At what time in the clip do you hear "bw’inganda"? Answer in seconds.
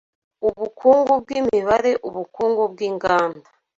2.71-3.47